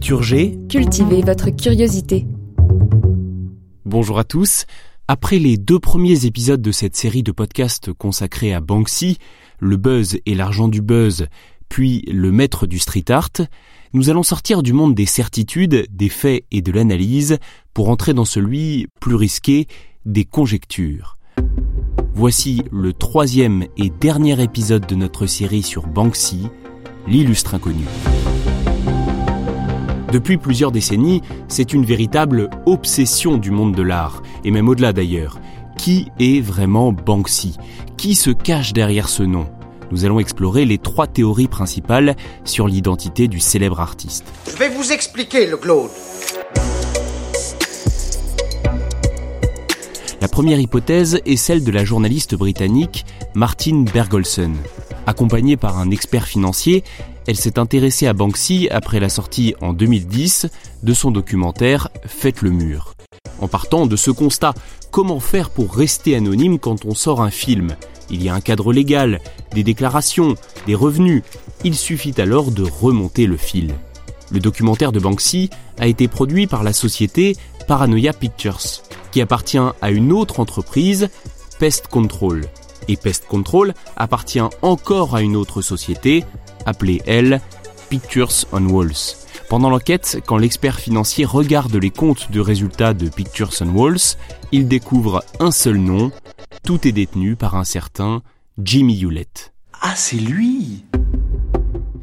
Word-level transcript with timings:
Culture 0.00 0.22
G. 0.22 0.58
Cultivez 0.70 1.20
votre 1.20 1.50
curiosité. 1.50 2.26
Bonjour 3.84 4.18
à 4.18 4.24
tous. 4.24 4.64
Après 5.08 5.38
les 5.38 5.58
deux 5.58 5.78
premiers 5.78 6.24
épisodes 6.24 6.62
de 6.62 6.72
cette 6.72 6.96
série 6.96 7.22
de 7.22 7.32
podcasts 7.32 7.92
consacrés 7.92 8.54
à 8.54 8.62
Banksy, 8.62 9.18
le 9.58 9.76
buzz 9.76 10.16
et 10.24 10.34
l'argent 10.34 10.68
du 10.68 10.80
buzz, 10.80 11.26
puis 11.68 12.00
le 12.10 12.32
maître 12.32 12.66
du 12.66 12.78
street 12.78 13.10
art, 13.10 13.42
nous 13.92 14.08
allons 14.08 14.22
sortir 14.22 14.62
du 14.62 14.72
monde 14.72 14.94
des 14.94 15.04
certitudes, 15.04 15.84
des 15.90 16.08
faits 16.08 16.46
et 16.50 16.62
de 16.62 16.72
l'analyse 16.72 17.36
pour 17.74 17.90
entrer 17.90 18.14
dans 18.14 18.24
celui 18.24 18.86
plus 19.02 19.16
risqué 19.16 19.66
des 20.06 20.24
conjectures. 20.24 21.18
Voici 22.14 22.62
le 22.72 22.94
troisième 22.94 23.66
et 23.76 23.90
dernier 23.90 24.42
épisode 24.42 24.86
de 24.86 24.94
notre 24.94 25.26
série 25.26 25.62
sur 25.62 25.86
Banksy, 25.86 26.46
l'illustre 27.06 27.54
inconnu. 27.54 27.84
Depuis 30.12 30.38
plusieurs 30.38 30.72
décennies, 30.72 31.22
c'est 31.46 31.72
une 31.72 31.84
véritable 31.84 32.50
obsession 32.66 33.36
du 33.36 33.52
monde 33.52 33.76
de 33.76 33.82
l'art, 33.82 34.22
et 34.44 34.50
même 34.50 34.68
au-delà 34.68 34.92
d'ailleurs. 34.92 35.38
Qui 35.78 36.10
est 36.18 36.40
vraiment 36.40 36.90
Banksy? 36.90 37.56
Qui 37.96 38.16
se 38.16 38.30
cache 38.30 38.72
derrière 38.72 39.08
ce 39.08 39.22
nom? 39.22 39.46
Nous 39.92 40.04
allons 40.04 40.18
explorer 40.18 40.64
les 40.64 40.78
trois 40.78 41.06
théories 41.06 41.46
principales 41.46 42.16
sur 42.44 42.66
l'identité 42.66 43.28
du 43.28 43.38
célèbre 43.38 43.78
artiste. 43.80 44.24
Je 44.50 44.56
vais 44.56 44.68
vous 44.68 44.90
expliquer 44.90 45.46
le 45.46 45.56
Claude. 45.56 45.90
La 50.20 50.28
première 50.28 50.60
hypothèse 50.60 51.20
est 51.24 51.36
celle 51.36 51.62
de 51.62 51.70
la 51.70 51.84
journaliste 51.84 52.34
britannique 52.34 53.06
Martine 53.34 53.84
Bergolson. 53.84 54.52
Accompagnée 55.06 55.56
par 55.56 55.78
un 55.78 55.90
expert 55.90 56.26
financier, 56.26 56.84
elle 57.26 57.36
s'est 57.36 57.58
intéressée 57.58 58.06
à 58.06 58.12
Banksy 58.12 58.68
après 58.70 59.00
la 59.00 59.08
sortie 59.08 59.54
en 59.60 59.72
2010 59.72 60.48
de 60.82 60.94
son 60.94 61.10
documentaire 61.10 61.88
Faites 62.06 62.42
le 62.42 62.50
mur. 62.50 62.94
En 63.40 63.48
partant 63.48 63.86
de 63.86 63.96
ce 63.96 64.10
constat, 64.10 64.54
comment 64.90 65.20
faire 65.20 65.50
pour 65.50 65.74
rester 65.74 66.16
anonyme 66.16 66.58
quand 66.58 66.84
on 66.84 66.94
sort 66.94 67.22
un 67.22 67.30
film? 67.30 67.76
Il 68.10 68.22
y 68.22 68.28
a 68.28 68.34
un 68.34 68.40
cadre 68.40 68.72
légal, 68.72 69.20
des 69.54 69.62
déclarations, 69.62 70.34
des 70.66 70.74
revenus. 70.74 71.22
Il 71.64 71.76
suffit 71.76 72.14
alors 72.20 72.50
de 72.50 72.64
remonter 72.64 73.26
le 73.26 73.36
fil. 73.36 73.74
Le 74.30 74.40
documentaire 74.40 74.92
de 74.92 75.00
Banksy 75.00 75.50
a 75.78 75.86
été 75.86 76.08
produit 76.08 76.46
par 76.46 76.62
la 76.62 76.72
société 76.72 77.36
Paranoia 77.66 78.12
Pictures, 78.12 78.82
qui 79.12 79.20
appartient 79.20 79.58
à 79.58 79.90
une 79.90 80.12
autre 80.12 80.40
entreprise, 80.40 81.08
Pest 81.58 81.86
Control. 81.88 82.46
Et 82.88 82.96
Pest 82.96 83.26
Control 83.26 83.74
appartient 83.96 84.42
encore 84.62 85.14
à 85.14 85.22
une 85.22 85.36
autre 85.36 85.62
société, 85.62 86.24
appelée 86.66 87.02
elle 87.06 87.40
Pictures 87.88 88.32
on 88.52 88.66
Walls. 88.68 89.16
Pendant 89.48 89.68
l'enquête, 89.68 90.22
quand 90.26 90.38
l'expert 90.38 90.78
financier 90.78 91.24
regarde 91.24 91.74
les 91.74 91.90
comptes 91.90 92.30
de 92.30 92.40
résultats 92.40 92.94
de 92.94 93.08
Pictures 93.08 93.52
on 93.60 93.68
Walls, 93.70 94.16
il 94.52 94.68
découvre 94.68 95.24
un 95.40 95.50
seul 95.50 95.76
nom, 95.76 96.12
tout 96.64 96.86
est 96.86 96.92
détenu 96.92 97.34
par 97.36 97.56
un 97.56 97.64
certain 97.64 98.22
Jimmy 98.62 99.00
Hewlett. 99.00 99.52
Ah, 99.82 99.94
c'est 99.96 100.18
lui 100.18 100.84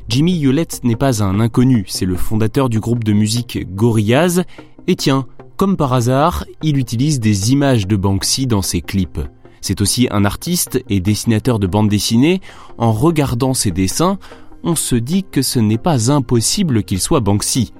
Jimmy 0.10 0.42
Hewlett 0.42 0.84
n'est 0.84 0.96
pas 0.96 1.24
un 1.24 1.40
inconnu, 1.40 1.86
c'est 1.88 2.06
le 2.06 2.16
fondateur 2.16 2.70
du 2.70 2.80
groupe 2.80 3.04
de 3.04 3.14
musique 3.14 3.74
Gorillaz, 3.76 4.44
et 4.88 4.96
tiens, 4.96 5.26
comme 5.58 5.78
par 5.78 5.94
hasard, 5.94 6.46
il 6.62 6.78
utilise 6.78 7.20
des 7.20 7.52
images 7.52 7.88
de 7.88 7.96
Banksy 7.96 8.46
dans 8.48 8.62
ses 8.62 8.82
clips. 8.82 9.20
C'est 9.62 9.82
aussi 9.82 10.08
un 10.12 10.24
artiste 10.24 10.82
et 10.88 11.00
dessinateur 11.00 11.60
de 11.60 11.68
bande 11.68 11.90
dessinée. 11.90 12.42
En 12.78 12.92
regardant 12.92 13.54
ses 13.54 13.72
dessins, 13.72 14.20
on 14.64 14.76
se 14.76 14.96
dit 14.96 15.24
que 15.24 15.42
ce 15.42 15.60
n'est 15.60 15.78
pas 15.78 16.12
impossible 16.12 16.84
qu'il 16.84 17.00
soit 17.00 17.20
Banksy. 17.20 17.74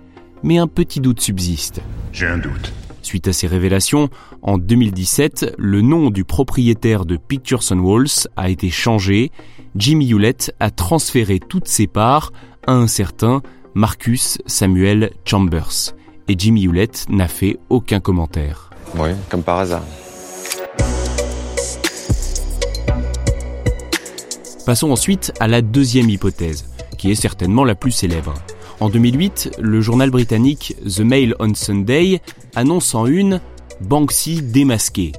Mais 0.44 0.58
un 0.58 0.68
petit 0.68 1.00
doute 1.00 1.20
subsiste. 1.20 1.82
J'ai 2.14 2.28
un 2.28 2.38
doute. 2.38 2.72
Suite 3.02 3.28
à 3.28 3.34
ces 3.34 3.48
révélations, 3.48 4.10
en 4.42 4.58
2017, 4.58 5.56
le 5.58 5.82
nom 5.82 6.10
du 6.10 6.26
propriétaire 6.26 7.06
de 7.06 7.16
Pictures 7.16 7.64
on 7.72 7.80
Walls 7.80 8.28
a 8.36 8.50
été 8.50 8.70
changé. 8.70 9.32
Jimmy 9.76 10.10
Hewlett 10.10 10.54
a 10.60 10.72
transféré 10.72 11.40
toutes 11.40 11.68
ses 11.68 11.88
parts 11.88 12.34
à 12.66 12.74
un 12.74 12.88
certain 12.88 13.42
Marcus 13.74 14.40
Samuel 14.46 15.12
Chambers. 15.24 15.96
Et 16.28 16.36
Jimmy 16.38 16.66
Hewlett 16.66 17.06
n'a 17.10 17.28
fait 17.28 17.58
aucun 17.70 18.00
commentaire. 18.00 18.72
Oui, 18.96 19.10
comme 19.30 19.44
par 19.44 19.60
hasard. 19.60 19.84
Passons 24.68 24.92
ensuite 24.92 25.32
à 25.40 25.48
la 25.48 25.62
deuxième 25.62 26.10
hypothèse, 26.10 26.66
qui 26.98 27.10
est 27.10 27.16
certainement 27.16 27.64
la 27.64 27.74
plus 27.74 27.94
célèbre. 27.94 28.34
En 28.82 28.90
2008, 28.90 29.52
le 29.62 29.80
journal 29.80 30.10
britannique 30.10 30.76
The 30.86 31.00
Mail 31.00 31.36
on 31.40 31.54
Sunday 31.54 32.22
annonce 32.54 32.94
en 32.94 33.06
une 33.06 33.40
Banksy 33.80 34.42
démasqué. 34.42 35.14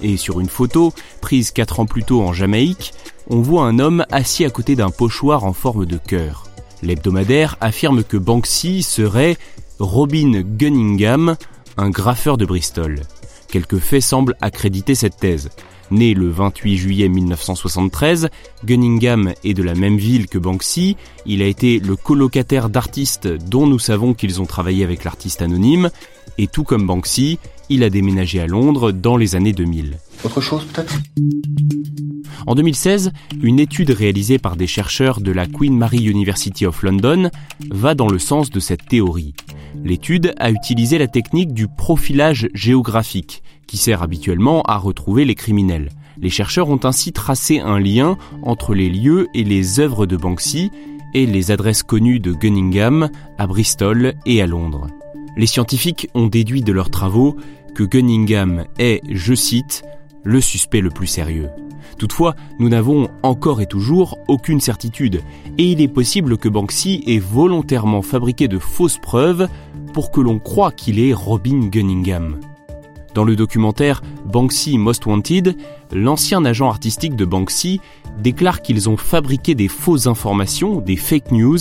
Et 0.00 0.16
sur 0.16 0.38
une 0.38 0.48
photo, 0.48 0.92
prise 1.20 1.50
quatre 1.50 1.80
ans 1.80 1.86
plus 1.86 2.04
tôt 2.04 2.22
en 2.22 2.32
Jamaïque, 2.32 2.92
on 3.28 3.40
voit 3.40 3.64
un 3.64 3.80
homme 3.80 4.04
assis 4.12 4.44
à 4.44 4.50
côté 4.50 4.76
d'un 4.76 4.90
pochoir 4.90 5.42
en 5.42 5.52
forme 5.52 5.84
de 5.84 5.98
cœur. 5.98 6.44
L'hebdomadaire 6.80 7.56
affirme 7.60 8.04
que 8.04 8.16
Banksy 8.16 8.84
serait 8.84 9.38
Robin 9.80 10.42
Gunningham, 10.42 11.34
un 11.78 11.90
graffeur 11.90 12.36
de 12.36 12.46
Bristol. 12.46 13.00
Quelques 13.48 13.78
faits 13.78 14.02
semblent 14.02 14.36
accréditer 14.40 14.94
cette 14.94 15.16
thèse. 15.16 15.50
Né 15.90 16.14
le 16.14 16.28
28 16.28 16.76
juillet 16.76 17.08
1973, 17.08 18.28
Gunningham 18.64 19.32
est 19.42 19.54
de 19.54 19.62
la 19.62 19.74
même 19.74 19.96
ville 19.96 20.26
que 20.26 20.38
Banksy. 20.38 20.96
Il 21.24 21.42
a 21.42 21.46
été 21.46 21.78
le 21.78 21.96
colocataire 21.96 22.68
d'artistes 22.68 23.26
dont 23.26 23.66
nous 23.66 23.78
savons 23.78 24.12
qu'ils 24.12 24.42
ont 24.42 24.46
travaillé 24.46 24.84
avec 24.84 25.04
l'artiste 25.04 25.40
anonyme. 25.40 25.90
Et 26.36 26.46
tout 26.46 26.64
comme 26.64 26.86
Banksy, 26.86 27.38
il 27.70 27.82
a 27.82 27.90
déménagé 27.90 28.40
à 28.40 28.46
Londres 28.46 28.92
dans 28.92 29.16
les 29.16 29.34
années 29.34 29.52
2000. 29.52 29.98
Autre 30.24 30.40
chose 30.40 30.64
peut-être? 30.66 30.94
En 32.46 32.54
2016, 32.54 33.12
une 33.42 33.58
étude 33.58 33.90
réalisée 33.90 34.38
par 34.38 34.56
des 34.56 34.66
chercheurs 34.66 35.20
de 35.20 35.32
la 35.32 35.46
Queen 35.46 35.76
Mary 35.76 36.04
University 36.04 36.66
of 36.66 36.82
London 36.82 37.30
va 37.70 37.94
dans 37.94 38.08
le 38.08 38.18
sens 38.18 38.50
de 38.50 38.60
cette 38.60 38.86
théorie. 38.86 39.34
L'étude 39.84 40.34
a 40.38 40.50
utilisé 40.50 40.98
la 40.98 41.08
technique 41.08 41.52
du 41.52 41.68
profilage 41.68 42.48
géographique, 42.54 43.42
qui 43.68 43.76
sert 43.76 44.02
habituellement 44.02 44.62
à 44.62 44.76
retrouver 44.76 45.24
les 45.24 45.36
criminels. 45.36 45.90
Les 46.20 46.30
chercheurs 46.30 46.68
ont 46.68 46.80
ainsi 46.82 47.12
tracé 47.12 47.60
un 47.60 47.78
lien 47.78 48.18
entre 48.42 48.74
les 48.74 48.88
lieux 48.88 49.28
et 49.34 49.44
les 49.44 49.78
œuvres 49.78 50.06
de 50.06 50.16
Banksy 50.16 50.72
et 51.14 51.26
les 51.26 51.52
adresses 51.52 51.84
connues 51.84 52.18
de 52.18 52.32
Gunningham 52.32 53.08
à 53.38 53.46
Bristol 53.46 54.14
et 54.26 54.42
à 54.42 54.46
Londres. 54.46 54.88
Les 55.36 55.46
scientifiques 55.46 56.08
ont 56.14 56.26
déduit 56.26 56.62
de 56.62 56.72
leurs 56.72 56.90
travaux 56.90 57.36
que 57.74 57.84
Gunningham 57.84 58.64
est, 58.78 59.00
je 59.08 59.34
cite, 59.34 59.84
le 60.24 60.40
suspect 60.40 60.80
le 60.80 60.90
plus 60.90 61.06
sérieux. 61.06 61.48
Toutefois, 61.96 62.34
nous 62.58 62.68
n'avons 62.68 63.08
encore 63.22 63.60
et 63.60 63.66
toujours 63.66 64.18
aucune 64.28 64.60
certitude, 64.60 65.22
et 65.58 65.64
il 65.64 65.80
est 65.80 65.88
possible 65.88 66.36
que 66.38 66.48
Banksy 66.48 67.02
ait 67.06 67.18
volontairement 67.18 68.02
fabriqué 68.02 68.48
de 68.48 68.58
fausses 68.58 68.98
preuves 68.98 69.48
pour 69.92 70.10
que 70.10 70.20
l'on 70.20 70.38
croie 70.38 70.72
qu'il 70.72 71.00
est 71.00 71.12
Robin 71.12 71.68
Gunningham. 71.68 72.40
Dans 73.18 73.24
le 73.24 73.34
documentaire 73.34 74.00
Banksy 74.26 74.78
Most 74.78 75.04
Wanted, 75.06 75.56
l'ancien 75.90 76.44
agent 76.44 76.68
artistique 76.68 77.16
de 77.16 77.24
Banksy 77.24 77.80
déclare 78.22 78.62
qu'ils 78.62 78.88
ont 78.88 78.96
fabriqué 78.96 79.56
des 79.56 79.66
fausses 79.66 80.06
informations, 80.06 80.80
des 80.80 80.94
fake 80.94 81.32
news, 81.32 81.58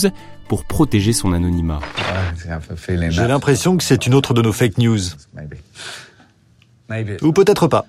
pour 0.47 0.65
protéger 0.65 1.13
son 1.13 1.33
anonymat. 1.33 1.79
J'ai 3.09 3.27
l'impression 3.27 3.75
que 3.75 3.83
c'est 3.83 4.05
une 4.05 4.13
autre 4.13 4.35
de 4.35 4.43
nos 4.43 4.53
fake 4.53 4.77
news. 4.77 4.99
Ou 7.23 7.31
peut-être 7.33 7.65
pas. 7.65 7.87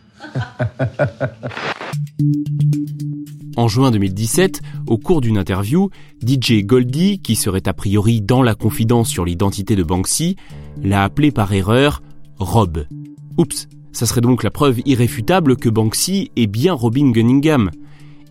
En 3.56 3.68
juin 3.68 3.90
2017, 3.90 4.62
au 4.86 4.96
cours 4.96 5.20
d'une 5.20 5.36
interview, 5.36 5.90
DJ 6.26 6.62
Goldie, 6.64 7.18
qui 7.18 7.36
serait 7.36 7.68
a 7.68 7.74
priori 7.74 8.22
dans 8.22 8.42
la 8.42 8.54
confidence 8.54 9.10
sur 9.10 9.26
l'identité 9.26 9.76
de 9.76 9.82
Banksy, 9.82 10.36
l'a 10.82 11.04
appelé 11.04 11.32
par 11.32 11.52
erreur 11.52 12.02
Rob. 12.38 12.86
Oups, 13.38 13.68
ça 13.92 14.04
serait 14.04 14.20
donc 14.20 14.42
la 14.42 14.50
preuve 14.50 14.80
irréfutable 14.84 15.56
que 15.56 15.68
Banksy 15.68 16.30
est 16.36 16.46
bien 16.46 16.74
Robin 16.74 17.10
Gunningham. 17.10 17.70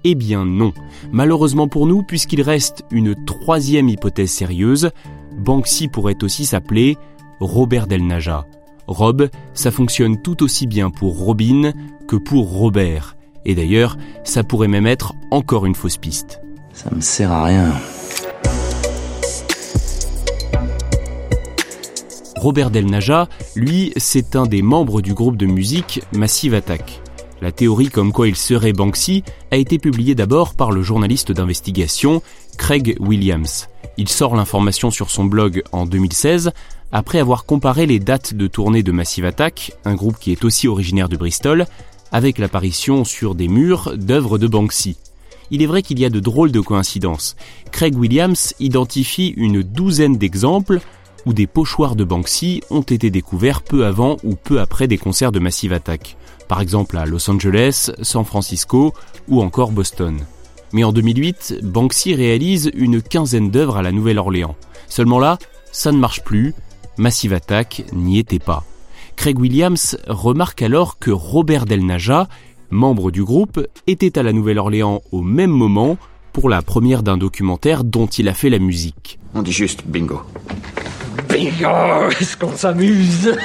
Eh 0.03 0.15
bien 0.15 0.45
non. 0.45 0.73
Malheureusement 1.11 1.67
pour 1.67 1.87
nous, 1.87 2.03
puisqu'il 2.03 2.41
reste 2.41 2.83
une 2.91 3.15
troisième 3.25 3.89
hypothèse 3.89 4.31
sérieuse, 4.31 4.91
Banksy 5.37 5.87
pourrait 5.87 6.23
aussi 6.23 6.45
s'appeler 6.45 6.97
Robert 7.39 7.87
Del 7.87 8.05
Naja. 8.05 8.45
Rob, 8.87 9.29
ça 9.53 9.71
fonctionne 9.71 10.21
tout 10.21 10.43
aussi 10.43 10.67
bien 10.67 10.89
pour 10.89 11.17
Robin 11.17 11.73
que 12.07 12.15
pour 12.15 12.49
Robert. 12.49 13.15
Et 13.45 13.55
d'ailleurs, 13.55 13.97
ça 14.23 14.43
pourrait 14.43 14.67
même 14.67 14.87
être 14.87 15.13
encore 15.31 15.65
une 15.65 15.75
fausse 15.75 15.97
piste. 15.97 16.41
Ça 16.73 16.89
me 16.93 17.01
sert 17.01 17.31
à 17.31 17.45
rien. 17.45 17.73
Robert 22.39 22.69
Del 22.69 22.85
Naja, 22.85 23.27
lui, 23.55 23.91
c'est 23.97 24.35
un 24.35 24.45
des 24.45 24.61
membres 24.61 25.01
du 25.01 25.13
groupe 25.13 25.37
de 25.37 25.47
musique 25.47 26.01
Massive 26.13 26.53
Attack. 26.53 27.01
La 27.41 27.51
théorie 27.51 27.89
comme 27.89 28.11
quoi 28.11 28.27
il 28.27 28.35
serait 28.35 28.73
Banksy 28.73 29.23
a 29.51 29.57
été 29.57 29.79
publiée 29.79 30.13
d'abord 30.13 30.53
par 30.53 30.71
le 30.71 30.83
journaliste 30.83 31.31
d'investigation 31.31 32.21
Craig 32.57 32.95
Williams. 32.99 33.69
Il 33.97 34.07
sort 34.07 34.35
l'information 34.35 34.91
sur 34.91 35.09
son 35.09 35.25
blog 35.25 35.63
en 35.71 35.85
2016 35.87 36.51
après 36.91 37.19
avoir 37.19 37.45
comparé 37.45 37.87
les 37.87 37.99
dates 37.99 38.35
de 38.35 38.47
tournée 38.47 38.83
de 38.83 38.91
Massive 38.91 39.25
Attack, 39.25 39.73
un 39.83 39.95
groupe 39.95 40.19
qui 40.19 40.31
est 40.31 40.45
aussi 40.45 40.67
originaire 40.67 41.09
de 41.09 41.17
Bristol, 41.17 41.65
avec 42.11 42.37
l'apparition 42.37 43.03
sur 43.03 43.33
des 43.33 43.47
murs 43.47 43.97
d'œuvres 43.97 44.37
de 44.37 44.47
Banksy. 44.47 44.95
Il 45.49 45.61
est 45.61 45.67
vrai 45.67 45.81
qu'il 45.81 45.99
y 45.99 46.05
a 46.05 46.09
de 46.09 46.19
drôles 46.19 46.51
de 46.51 46.59
coïncidences. 46.59 47.35
Craig 47.71 47.97
Williams 47.97 48.53
identifie 48.59 49.33
une 49.37 49.63
douzaine 49.63 50.17
d'exemples 50.17 50.81
où 51.25 51.33
des 51.33 51.47
pochoirs 51.47 51.95
de 51.95 52.03
Banksy 52.03 52.61
ont 52.69 52.81
été 52.81 53.09
découverts 53.09 53.61
peu 53.61 53.85
avant 53.85 54.17
ou 54.23 54.35
peu 54.35 54.59
après 54.59 54.87
des 54.87 54.97
concerts 54.97 55.31
de 55.31 55.39
Massive 55.39 55.73
Attack 55.73 56.17
par 56.47 56.61
exemple 56.61 56.97
à 56.97 57.05
Los 57.05 57.29
Angeles, 57.29 57.91
San 58.01 58.25
Francisco 58.25 58.93
ou 59.27 59.41
encore 59.41 59.71
Boston. 59.71 60.19
Mais 60.73 60.83
en 60.83 60.91
2008, 60.91 61.59
Banksy 61.63 62.15
réalise 62.15 62.71
une 62.73 63.01
quinzaine 63.01 63.51
d'œuvres 63.51 63.77
à 63.77 63.81
la 63.81 63.91
Nouvelle-Orléans. 63.91 64.55
Seulement 64.87 65.19
là, 65.19 65.37
ça 65.71 65.91
ne 65.91 65.97
marche 65.97 66.23
plus, 66.23 66.53
Massive 66.97 67.33
Attack 67.33 67.85
n'y 67.93 68.19
était 68.19 68.39
pas. 68.39 68.63
Craig 69.15 69.39
Williams 69.39 69.97
remarque 70.07 70.61
alors 70.61 70.99
que 70.99 71.11
Robert 71.11 71.65
Del 71.65 71.85
Naja, 71.85 72.27
membre 72.69 73.11
du 73.11 73.23
groupe, 73.23 73.65
était 73.87 74.17
à 74.17 74.23
la 74.23 74.33
Nouvelle-Orléans 74.33 75.01
au 75.11 75.21
même 75.21 75.51
moment 75.51 75.97
pour 76.33 76.49
la 76.49 76.61
première 76.61 77.01
d'un 77.01 77.17
documentaire 77.17 77.83
dont 77.83 78.07
il 78.07 78.27
a 78.27 78.33
fait 78.33 78.49
la 78.49 78.59
musique. 78.59 79.19
On 79.33 79.41
dit 79.41 79.51
juste 79.51 79.83
bingo. 79.87 80.21
Est-ce 81.37 82.35
qu'on 82.35 82.55
s'amuse 82.55 83.37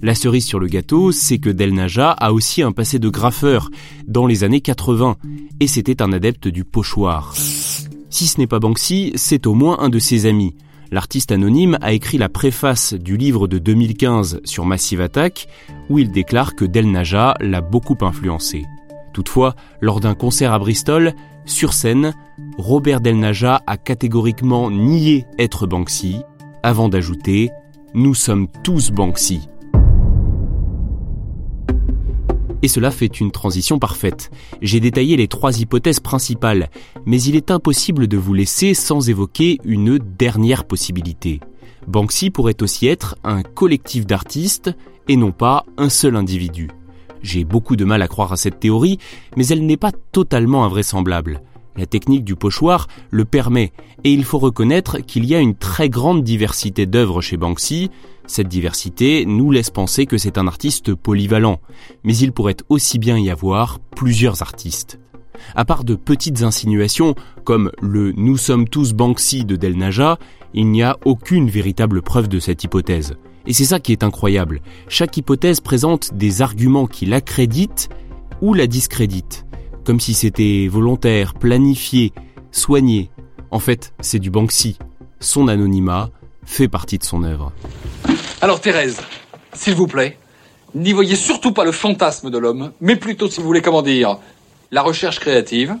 La 0.00 0.14
cerise 0.14 0.46
sur 0.46 0.58
le 0.58 0.66
gâteau, 0.66 1.12
c'est 1.12 1.36
que 1.36 1.50
Del 1.50 1.74
Naja 1.74 2.12
a 2.12 2.32
aussi 2.32 2.62
un 2.62 2.72
passé 2.72 2.98
de 2.98 3.10
graffeur 3.10 3.68
dans 4.06 4.26
les 4.26 4.42
années 4.42 4.62
80 4.62 5.16
et 5.60 5.66
c'était 5.66 6.00
un 6.00 6.10
adepte 6.14 6.48
du 6.48 6.64
pochoir. 6.64 7.34
Si 7.36 8.26
ce 8.26 8.40
n'est 8.40 8.46
pas 8.46 8.58
Banksy, 8.58 9.12
c'est 9.16 9.46
au 9.46 9.52
moins 9.52 9.80
un 9.80 9.90
de 9.90 9.98
ses 9.98 10.24
amis. 10.24 10.54
L'artiste 10.90 11.30
anonyme 11.30 11.76
a 11.82 11.92
écrit 11.92 12.16
la 12.16 12.30
préface 12.30 12.94
du 12.94 13.18
livre 13.18 13.46
de 13.46 13.58
2015 13.58 14.40
sur 14.44 14.64
Massive 14.64 15.02
Attack 15.02 15.46
où 15.90 15.98
il 15.98 16.10
déclare 16.10 16.54
que 16.54 16.64
Del 16.64 16.90
Naja 16.90 17.34
l'a 17.40 17.60
beaucoup 17.60 17.98
influencé. 18.00 18.64
Toutefois, 19.12 19.56
lors 19.82 20.00
d'un 20.00 20.14
concert 20.14 20.54
à 20.54 20.58
Bristol, 20.58 21.12
sur 21.44 21.74
scène, 21.74 22.14
Robert 22.58 23.00
Del 23.00 23.20
Naja 23.20 23.62
a 23.68 23.76
catégoriquement 23.76 24.68
nié 24.68 25.26
être 25.38 25.68
Banksy, 25.68 26.22
avant 26.64 26.88
d'ajouter 26.88 27.50
Nous 27.94 28.14
sommes 28.14 28.48
tous 28.64 28.90
Banksy. 28.90 29.48
Et 32.62 32.66
cela 32.66 32.90
fait 32.90 33.20
une 33.20 33.30
transition 33.30 33.78
parfaite. 33.78 34.32
J'ai 34.60 34.80
détaillé 34.80 35.16
les 35.16 35.28
trois 35.28 35.60
hypothèses 35.60 36.00
principales, 36.00 36.68
mais 37.06 37.22
il 37.22 37.36
est 37.36 37.52
impossible 37.52 38.08
de 38.08 38.16
vous 38.16 38.34
laisser 38.34 38.74
sans 38.74 39.08
évoquer 39.08 39.60
une 39.64 39.98
dernière 39.98 40.64
possibilité. 40.64 41.38
Banksy 41.86 42.30
pourrait 42.30 42.60
aussi 42.60 42.88
être 42.88 43.16
un 43.22 43.42
collectif 43.44 44.04
d'artistes 44.04 44.74
et 45.06 45.14
non 45.14 45.30
pas 45.30 45.64
un 45.76 45.88
seul 45.88 46.16
individu. 46.16 46.68
J'ai 47.22 47.44
beaucoup 47.44 47.76
de 47.76 47.84
mal 47.84 48.02
à 48.02 48.08
croire 48.08 48.32
à 48.32 48.36
cette 48.36 48.58
théorie, 48.58 48.98
mais 49.36 49.46
elle 49.46 49.64
n'est 49.64 49.76
pas 49.76 49.92
totalement 50.10 50.64
invraisemblable. 50.64 51.40
La 51.78 51.86
technique 51.86 52.24
du 52.24 52.34
pochoir 52.34 52.88
le 53.10 53.24
permet, 53.24 53.72
et 54.02 54.12
il 54.12 54.24
faut 54.24 54.40
reconnaître 54.40 54.98
qu'il 54.98 55.24
y 55.24 55.36
a 55.36 55.38
une 55.38 55.54
très 55.54 55.88
grande 55.88 56.24
diversité 56.24 56.86
d'œuvres 56.86 57.20
chez 57.20 57.36
Banksy. 57.36 57.88
Cette 58.26 58.48
diversité 58.48 59.24
nous 59.24 59.52
laisse 59.52 59.70
penser 59.70 60.04
que 60.04 60.18
c'est 60.18 60.38
un 60.38 60.48
artiste 60.48 60.92
polyvalent, 60.92 61.60
mais 62.02 62.16
il 62.16 62.32
pourrait 62.32 62.56
aussi 62.68 62.98
bien 62.98 63.16
y 63.16 63.30
avoir 63.30 63.78
plusieurs 63.94 64.42
artistes. 64.42 64.98
À 65.54 65.64
part 65.64 65.84
de 65.84 65.94
petites 65.94 66.42
insinuations 66.42 67.14
comme 67.44 67.70
le 67.80 68.10
Nous 68.10 68.36
sommes 68.36 68.68
tous 68.68 68.92
Banksy 68.92 69.44
de 69.44 69.54
Del 69.54 69.78
Naja, 69.78 70.18
il 70.54 70.66
n'y 70.72 70.82
a 70.82 70.96
aucune 71.04 71.48
véritable 71.48 72.02
preuve 72.02 72.26
de 72.26 72.40
cette 72.40 72.64
hypothèse. 72.64 73.14
Et 73.46 73.52
c'est 73.52 73.64
ça 73.64 73.78
qui 73.78 73.92
est 73.92 74.02
incroyable. 74.02 74.62
Chaque 74.88 75.16
hypothèse 75.16 75.60
présente 75.60 76.12
des 76.14 76.42
arguments 76.42 76.88
qui 76.88 77.06
l'accréditent 77.06 77.88
ou 78.42 78.52
la 78.52 78.66
discréditent 78.66 79.44
comme 79.88 80.00
si 80.00 80.12
c'était 80.12 80.68
volontaire, 80.70 81.32
planifié, 81.32 82.12
soigné. 82.52 83.10
En 83.50 83.58
fait, 83.58 83.94
c'est 84.00 84.18
du 84.18 84.28
Banksy. 84.28 84.76
Son 85.18 85.48
anonymat 85.48 86.10
fait 86.44 86.68
partie 86.68 86.98
de 86.98 87.04
son 87.04 87.22
œuvre. 87.22 87.52
Alors 88.42 88.60
Thérèse, 88.60 89.00
s'il 89.54 89.74
vous 89.74 89.86
plaît, 89.86 90.18
n'y 90.74 90.92
voyez 90.92 91.16
surtout 91.16 91.52
pas 91.52 91.64
le 91.64 91.72
fantasme 91.72 92.28
de 92.28 92.36
l'homme, 92.36 92.72
mais 92.82 92.96
plutôt, 92.96 93.30
si 93.30 93.40
vous 93.40 93.46
voulez, 93.46 93.62
comment 93.62 93.80
dire, 93.80 94.18
la 94.72 94.82
recherche 94.82 95.20
créative, 95.20 95.74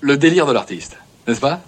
le 0.00 0.16
délire 0.16 0.46
de 0.46 0.52
l'artiste, 0.52 0.98
n'est-ce 1.28 1.38
pas? 1.38 1.60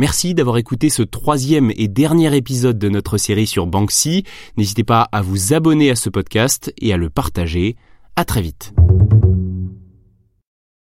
Merci 0.00 0.32
d'avoir 0.32 0.56
écouté 0.56 0.88
ce 0.88 1.02
troisième 1.02 1.70
et 1.76 1.86
dernier 1.86 2.34
épisode 2.34 2.78
de 2.78 2.88
notre 2.88 3.18
série 3.18 3.46
sur 3.46 3.66
Banksy. 3.66 4.24
N'hésitez 4.56 4.82
pas 4.82 5.06
à 5.12 5.20
vous 5.20 5.52
abonner 5.52 5.90
à 5.90 5.94
ce 5.94 6.08
podcast 6.08 6.72
et 6.78 6.94
à 6.94 6.96
le 6.96 7.10
partager. 7.10 7.76
À 8.16 8.24
très 8.24 8.40
vite. 8.40 8.72